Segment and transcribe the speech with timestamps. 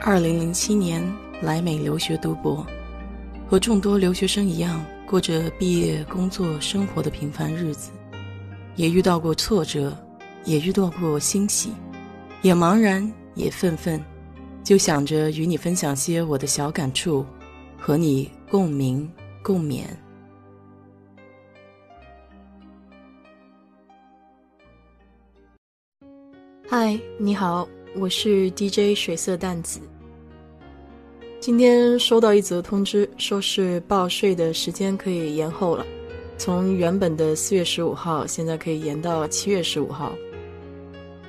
[0.00, 1.02] 二零零七年
[1.42, 2.66] 来美留学读博，
[3.48, 7.90] 和众多留学生一样，过着毕业、工作、生活的平凡日子，
[8.74, 9.96] 也遇到过挫折，
[10.44, 11.72] 也遇到过欣喜，
[12.42, 14.02] 也茫然，也愤愤，
[14.64, 17.24] 就想着与你分享些我的小感触，
[17.78, 19.08] 和你共鸣
[19.42, 19.84] 共勉。
[26.68, 29.78] 嗨，你好，我是 DJ 水色淡紫。
[31.38, 35.84] 今天收到一则通知，说是报税的时间可以延后了，
[36.38, 40.14] 从原本的四月十五号，现在可以延到七月十五号。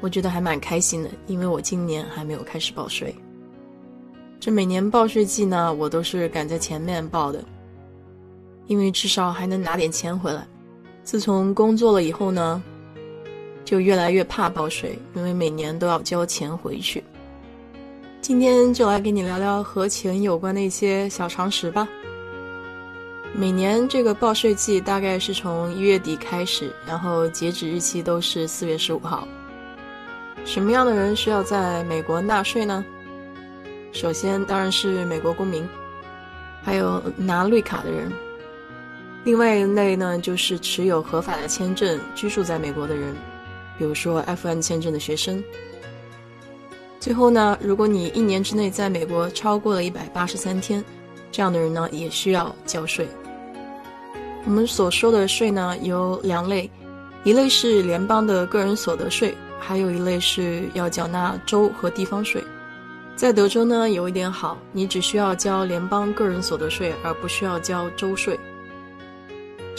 [0.00, 3.14] 我觉得还蛮开心的，因为我今年还没有开始报税。
[4.40, 7.44] 这每年报税季呢，我都是赶在前面报的，
[8.66, 10.44] 因为至少还能拿点钱回来。
[11.04, 12.60] 自从工作了以后呢。
[13.68, 17.04] 就越来越怕报税，因为每年都要交钱回去。
[18.22, 21.86] 今天就来跟你聊聊和钱有关的一些小常识吧。
[23.34, 29.28] 每年这个报税季大概是从一月底开始，然后截止日期都是四月十五号。
[30.46, 32.82] 什么样的人需要在美国纳税呢？
[33.92, 35.68] 首先当然是美国公民，
[36.62, 38.10] 还有拿绿卡的人。
[39.24, 43.14] 另外一类呢，就是持有合法的签证居住在美国的人。
[43.78, 45.42] 比如说 F1 签证的学生。
[47.00, 50.84] 最后呢，如果你一年之内在美国超过了一百八十三天，
[51.30, 53.08] 这样的人呢也需要交税。
[54.44, 56.68] 我们所说的税呢有两类，
[57.22, 62.42] 一类是联邦的个人所得税，还有一类是要缴纳州和地方税。
[63.14, 68.38] 在德州呢有一点好，你只需要交联邦个人所得税，而不需要交州税。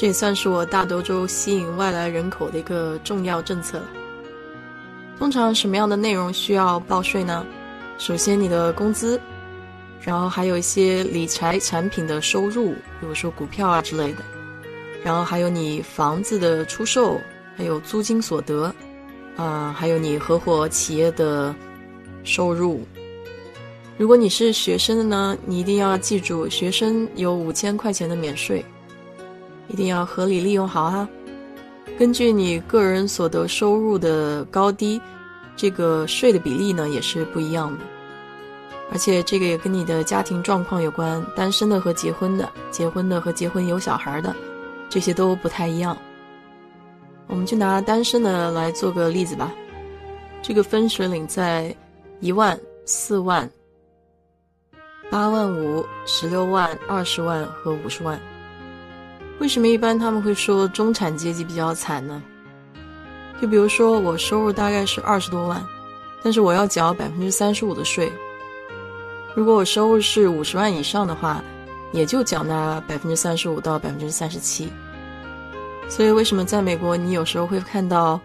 [0.00, 3.82] 这也算是我大德州吸引外来人口的一个重要政策。
[5.18, 7.44] 通常什么样的内容需要报税呢？
[7.98, 9.20] 首先你的工资，
[10.00, 14.18] 然后还有一些理财产品的收入，比如说股票啊之类的，
[15.02, 17.20] 然后还有你房子的出售，
[17.56, 18.72] 还有租金所得，
[19.34, 21.52] 啊，还有你合伙企业的
[22.22, 22.86] 收入。
[23.96, 28.64] 如果你是学生的呢，你一定要记住，学生有五千块钱的免税。
[29.68, 31.08] 一定要合理利用好啊！
[31.98, 35.00] 根据你个人所得收入的高低，
[35.56, 37.84] 这个税的比例呢也是不一样的。
[38.90, 44.34] 而且这个也跟你的家庭状况有关，单身的和结婚的，结婚的和结婚有小孩的，
[44.88, 45.96] 这些都不太一样。
[47.26, 49.52] 我们就拿单身的来做个例子吧。
[50.40, 51.76] 这个分水岭在
[52.20, 53.50] 一万、四万、
[55.10, 58.18] 八万五、十六万、二十万和五十万。
[59.38, 62.22] 为什么一般他们会说中产阶级比较惨呢？
[63.40, 65.64] 就比如说我收入大概是二十多万，
[66.22, 68.12] 但是我要缴百分之三十五的税。
[69.34, 71.40] 如果我收入是五十万以上的话，
[71.92, 74.68] 也就缴纳百分之三十五到百分之三十七。
[75.88, 78.20] 所以为什么在美国你有时候会看到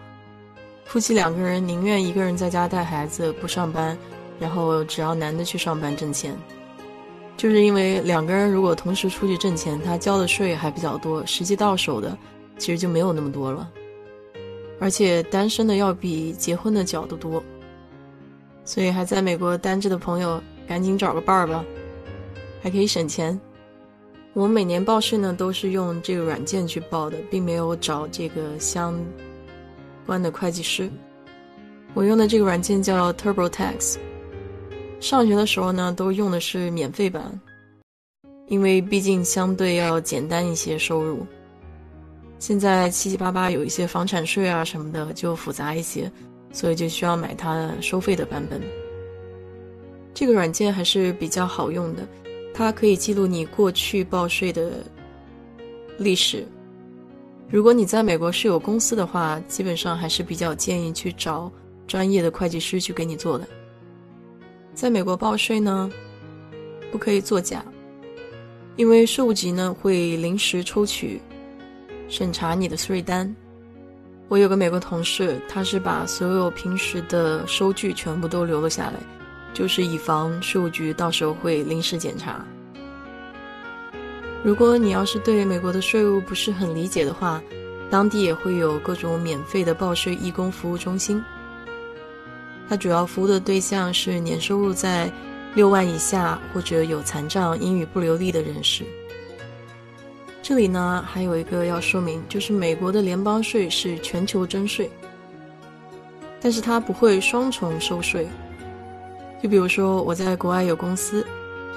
[0.84, 3.96] 夫妻两个人宁愿一个人在家带孩子不上班，
[4.40, 6.36] 然后只要男的去上班挣钱？
[7.36, 12.16] 就是因为两个人如果同时出去挣钱，他交的税还比较多，实际到手的
[12.58, 13.70] 其实就没有那么多了。
[14.80, 17.42] 而且单身的要比结婚的缴得多，
[18.64, 21.64] 所以还在美国单着的朋友赶紧找个伴儿吧，
[22.62, 23.38] 还可以省钱。
[24.32, 28.98] 我每年报税呢都是用这个软件去报的，并没有找这个相
[30.06, 30.90] 关的会计师。
[31.94, 33.96] 我用的这个软件叫 TurboTax。
[35.04, 37.38] 上学的时候呢，都用的是免费版，
[38.46, 41.26] 因为毕竟相对要简单一些收入。
[42.38, 46.10] 现在七七八八有一些房产税啊什么的就复杂一些，
[46.54, 48.62] 所以就需要买它收费的版本。
[50.14, 52.08] 这个软件还是比较好用的，
[52.54, 54.70] 它可以记录你过去报税的
[55.98, 56.46] 历史。
[57.50, 61.52] 如果你在美国是有公司的话，基本上还是比较建议去找
[61.86, 63.46] 专业的会计师去给你做的。
[64.74, 65.88] 在美国报税呢，
[66.90, 67.64] 不可以作假，
[68.76, 71.20] 因为税务局呢会临时抽取
[72.08, 73.34] 审查你的税单。
[74.28, 78.94] 我有个美国同事，他是把所有平时的收据全部都留了下来，
[79.52, 82.44] 就是以防税务局到时候会临时检查。
[84.42, 87.40] 如果你要是对美国的税务不是很理解的话，
[87.90, 91.22] 当地也会有各种免费的报税义工服务中心。
[92.68, 95.10] 它主要服务的对象是年收入在
[95.54, 98.84] 六万以下或者有残障、英语不流利的人士。
[100.42, 104.90] 这里呢还有一个要说明，就是美国的联邦税是全球征税，
[106.40, 108.28] 但是它不会双重收税。
[109.42, 111.26] 就比如说我在国外有公司，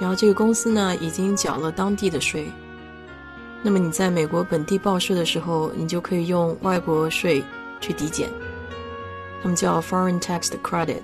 [0.00, 2.46] 然后这个公司呢已经缴了当地的税，
[3.62, 7.42] 那么你在美国本地报税的时候，你就可以用外国税
[7.80, 8.28] 去抵减，
[9.42, 11.02] 他们叫 foreign tax credit。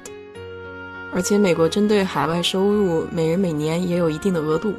[1.12, 4.75] 而且美国针对海外收入，每人每年也有一定的额度，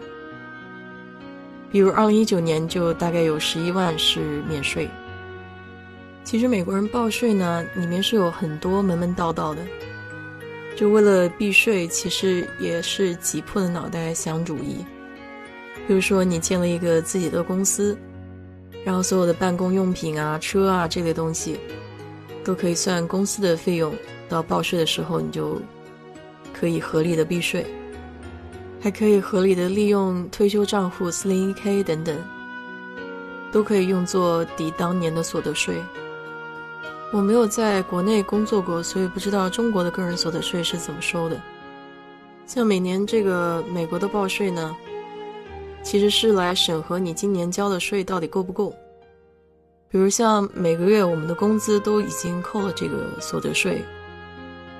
[1.71, 4.89] 比如二零一九年就大概有十一万是免税。
[6.23, 9.61] 其实美国人报税呢，里面是有很多门门道道的。
[10.75, 14.83] 就为了避税，其实也是挤破了脑袋想主意。
[15.87, 17.97] 比如说，你建了一个自己的公司，
[18.83, 21.57] 然后所有的办公用品啊、车啊这类东西，
[22.45, 23.91] 都可以算公司的费用，
[24.29, 25.59] 到报税的时候你就
[26.53, 27.65] 可以合理的避税，
[28.79, 32.15] 还可以合理的利用退休账户、四零一 k 等等，
[33.51, 35.75] 都可以用作抵当年的所得税。
[37.11, 41.41] 我没有在国内工作过，所以不知道中国的个人所得税是怎么收的。
[42.45, 44.75] 像每年这个美国的报税呢，
[45.81, 48.71] 其实是来审核你今年交的税到底够不够。
[49.95, 53.81] 比如像每个月我们的工资都已经扣了这个所得税，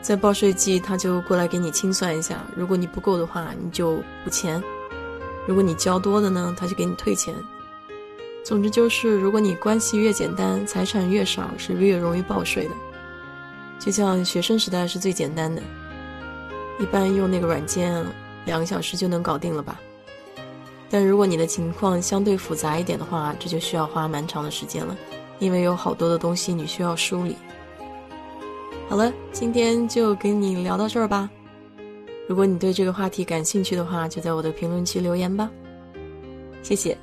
[0.01, 3.95] 在报税季他就过来给你清算一下，如果你不够的话，你就
[4.25, 4.62] 补钱；
[5.47, 7.33] 如果你交多的呢，他就给你退钱。
[8.44, 12.75] 总之就是，如果你关系越简单，财产越少，是越容易报税的。
[13.79, 15.62] 就像学生时代是最简单的，
[16.77, 18.06] 一般用那个软件
[18.44, 19.79] 两个小时就能搞定了吧。
[20.90, 24.96] 但如果你的情况相对复杂一点的话，这就需要花蛮长的时间了，
[25.40, 27.36] 因为有好多的东西你需要梳理。
[28.88, 31.30] 好了，今天就跟你聊到这儿吧。
[32.28, 35.50] 如果你对这个话题感兴趣的话，就在我的评论区留言吧。
[36.62, 36.98] 谢谢。